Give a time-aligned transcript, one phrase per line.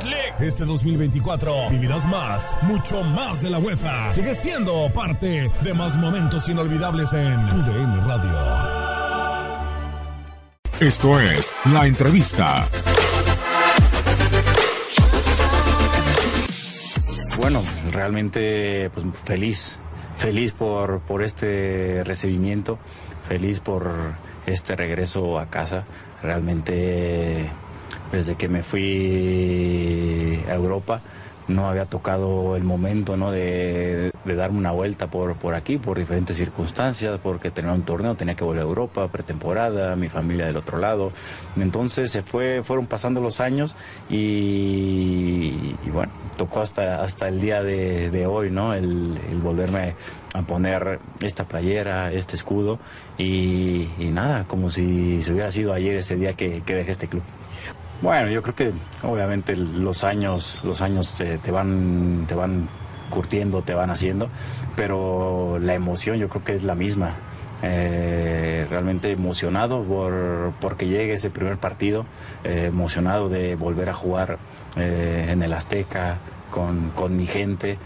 [0.00, 0.34] League.
[0.40, 4.10] Este 2024 vivirás más, mucho más de la UEFA.
[4.10, 8.82] Sigue siendo parte de más momentos inolvidables en tu DN Radio.
[10.80, 12.66] Esto es La Entrevista.
[17.36, 19.76] Bueno, realmente pues, feliz,
[20.16, 22.78] feliz por, por este recibimiento,
[23.28, 23.92] feliz por
[24.46, 25.84] este regreso a casa.
[26.22, 27.50] Realmente
[28.12, 31.00] desde que me fui a Europa
[31.48, 33.30] no había tocado el momento ¿no?
[33.30, 38.34] de, darme una vuelta por, por aquí, por diferentes circunstancias, porque tenía un torneo, tenía
[38.34, 41.12] que volver a Europa, pretemporada, mi familia del otro lado.
[41.56, 43.76] Entonces se fue, fueron pasando los años
[44.08, 48.74] y, bueno, tocó hasta, hasta el día de, hoy, ¿no?
[48.74, 49.94] El, el, volverme
[50.34, 52.78] a poner esta playera, este escudo
[53.18, 57.08] y, y, nada, como si se hubiera sido ayer ese día que, que dejé este
[57.08, 57.22] club.
[58.02, 58.72] Bueno, yo creo que
[59.04, 62.68] obviamente los años, los años te, te van, te van
[63.10, 64.28] curtiendo, te van haciendo,
[64.74, 67.12] pero la emoción yo creo que es la misma.
[67.64, 72.04] Eh, realmente emocionado por porque llegue ese primer partido,
[72.42, 74.38] eh, emocionado de volver a jugar
[74.76, 76.18] eh, en el Azteca
[76.50, 77.78] con, con mi gente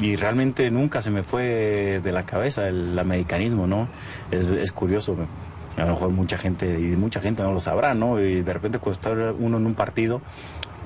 [0.00, 3.88] y realmente nunca se me fue de la cabeza el americanismo, ¿no?
[4.30, 5.16] Es curioso,
[5.76, 8.20] a lo mejor mucha gente y mucha gente no lo sabrá, ¿no?
[8.20, 10.20] Y de repente cuando está uno en un partido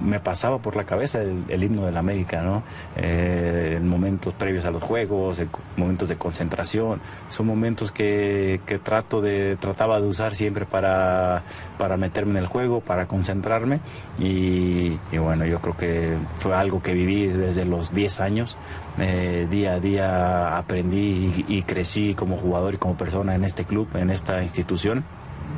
[0.01, 2.63] me pasaba por la cabeza el, el himno del América, ¿no?
[2.97, 3.79] Eh,
[4.21, 5.49] momentos previos a los juegos, en
[5.79, 7.01] momentos de concentración,
[7.31, 11.43] son momentos que, que, trato de, trataba de usar siempre para,
[11.79, 13.81] para meterme en el juego, para concentrarme
[14.19, 18.59] y, y bueno, yo creo que fue algo que viví desde los 10 años,
[18.99, 23.65] eh, día a día aprendí y, y crecí como jugador y como persona en este
[23.65, 25.03] club, en esta institución.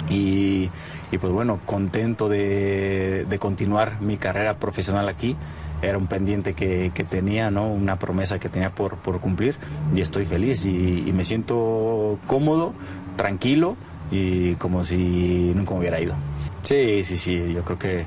[0.08, 0.70] Y,
[1.10, 5.36] y, pues bueno, contento de, de, continuar mi carrera profesional aquí.
[5.82, 7.66] Era un pendiente que, que tenía, ¿no?
[7.66, 9.56] una promesa que tenía por, por cumplir
[9.94, 12.72] y estoy feliz y, me siento cómodo,
[13.16, 13.76] tranquilo
[14.10, 16.14] y como si nunca me hubiera ido.
[16.62, 18.06] Sí, sí, sí, yo creo que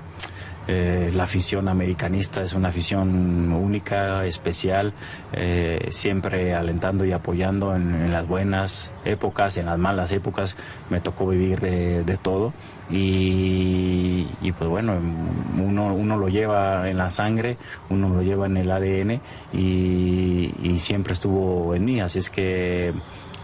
[0.68, 4.94] eh, la afición americanista es una afición única, especial,
[5.34, 10.56] eh, siempre alentando y apoyando en, las buenas épocas, en las malas épocas.
[10.90, 12.54] Me tocó vivir de, todo
[12.90, 14.94] y, y, pues bueno,
[15.62, 17.58] uno, uno, lo lleva en la sangre,
[17.90, 19.22] uno lo lleva en el ADN
[19.54, 22.94] y, y siempre estuvo en mí, así es que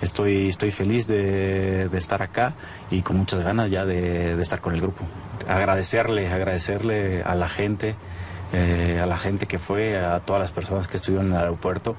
[0.01, 2.53] estoy, estoy feliz de, de, estar acá
[2.89, 5.05] y con muchas ganas ya de, de estar con el grupo
[5.47, 7.95] agradecerle, agradecerle a la gente,
[8.53, 11.95] eh, a la gente que fue, a todas las personas que estuvieron en el aeropuerto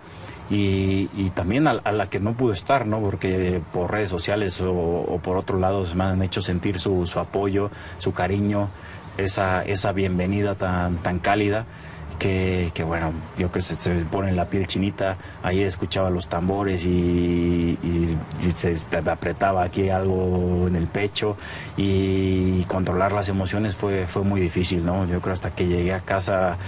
[0.51, 3.01] y, también a, a, la que no pudo estar, ¿no?
[3.01, 7.07] Porque por redes sociales o, o por otro lado se me han hecho sentir su,
[7.07, 8.69] su apoyo, su cariño,
[9.17, 11.65] esa, esa bienvenida tan, tan cálida.
[12.23, 15.17] Que, que, bueno, yo que se, se, pone la piel chinita.
[15.43, 18.17] Ayer escuchaba los tambores y, y,
[18.47, 18.77] y, se
[19.11, 21.37] apretaba aquí algo en el pecho
[21.77, 25.05] y controlar las emociones fue, fue muy difícil, ¿no?
[25.07, 26.59] Yo creo hasta que llegué a casa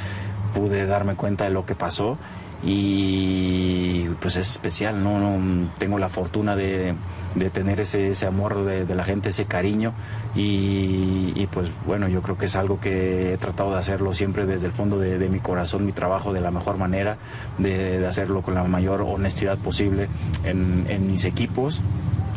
[0.54, 2.16] pude darme cuenta de lo que pasó
[2.62, 5.18] y pues es especial, ¿no?
[5.18, 6.94] no tengo la fortuna de,
[7.34, 9.92] de tener ese, ese amor de, la gente, ese cariño
[10.34, 14.66] y, pues bueno, yo creo que es algo que he tratado de hacerlo siempre desde
[14.66, 17.16] el fondo de, mi corazón, mi trabajo de la mejor manera,
[17.58, 20.08] de, hacerlo con la mayor honestidad posible
[20.44, 21.82] en, en mis equipos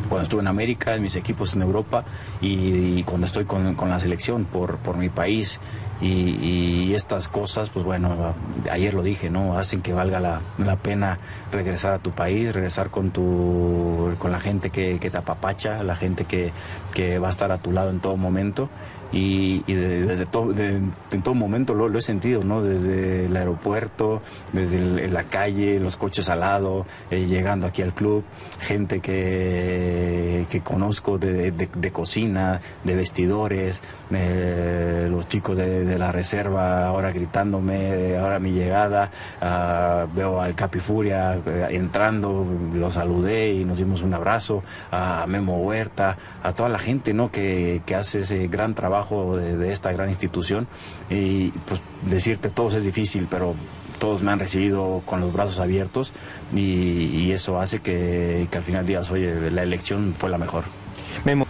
[0.08, 2.04] cuando estuve en América, en mis equipos en Europa
[2.42, 5.60] y, cuando estoy con, con, la selección por, por mi país.
[6.00, 8.34] Y, estas cosas, pues bueno,
[8.72, 9.58] ayer lo dije, ¿no?
[9.58, 11.18] Hacen que valga la, la, pena
[11.52, 15.96] regresar a tu país, regresar con tu con la gente que, que te apapacha, la
[15.96, 16.52] gente que,
[16.94, 18.70] que va a estar a tu lado en todo momento
[19.12, 22.62] y, desde todo, en todo momento lo, he sentido, ¿no?
[22.62, 24.22] Desde el aeropuerto,
[24.52, 28.24] desde la calle, los coches al lado, eh, llegando aquí al club,
[28.60, 33.82] gente que, que conozco de, cocina, de vestidores,
[34.12, 39.10] eh, los chicos de, la reserva ahora gritándome, ahora mi llegada,
[39.42, 45.60] ah, veo al Capifuria eh, entrando, lo saludé y nos dimos un abrazo, a Memo
[45.60, 47.32] Huerta, a toda la gente, ¿no?
[47.32, 50.68] Que, que hace ese gran trabajo de, esta gran institución
[51.10, 53.56] y pues decirte todos es difícil, pero
[54.00, 56.14] todos me han recibido con los brazos abiertos
[56.54, 60.64] y, eso hace que, al final digas, oye, la elección fue la mejor.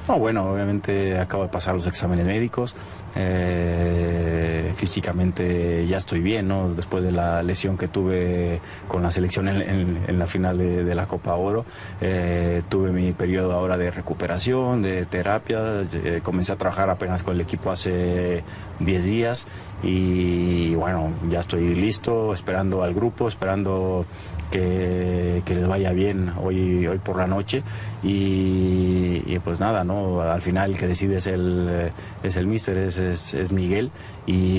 [0.08, 2.76] No, bueno, obviamente acabo de pasar los exámenes médicos.
[3.16, 6.74] Eh, físicamente ya estoy bien, ¿no?
[6.74, 11.36] Después de la lesión que tuve con la selección en, la final de, la Copa
[11.36, 11.66] Oro,
[12.02, 15.84] eh, tuve mi periodo ahora de recuperación, de terapia.
[15.94, 18.44] Eh, comencé a trabajar apenas con el equipo hace
[18.80, 19.48] 10 días
[19.84, 24.06] y bueno, ya estoy listo, esperando al grupo, esperando
[24.52, 27.64] que, les vaya bien hoy, hoy por la noche
[28.04, 30.22] y, pues nada, ¿no?
[30.22, 31.92] Al final el que decide es el,
[32.24, 33.92] es el míster, es, es, Miguel
[34.26, 34.57] y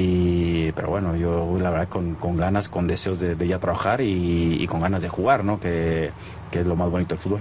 [0.74, 4.66] pero bueno, yo la verdad con, con ganas, con deseos de, ya trabajar y, y,
[4.66, 5.60] con ganas de jugar, ¿no?
[5.60, 6.10] Que,
[6.50, 7.40] que es lo más bonito del fútbol.